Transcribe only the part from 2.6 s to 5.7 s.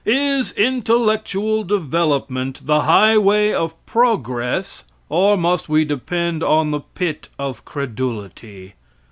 the highway of progress or must